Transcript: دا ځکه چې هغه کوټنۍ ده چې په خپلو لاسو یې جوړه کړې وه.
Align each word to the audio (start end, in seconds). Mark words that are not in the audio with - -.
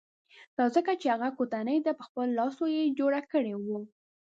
دا 0.57 0.65
ځکه 0.75 0.91
چې 1.01 1.07
هغه 1.13 1.29
کوټنۍ 1.37 1.77
ده 1.85 1.91
چې 1.93 1.97
په 1.97 2.03
خپلو 2.07 2.31
لاسو 2.39 2.63
یې 2.75 2.95
جوړه 2.99 3.21
کړې 3.31 3.53
وه. 3.65 3.79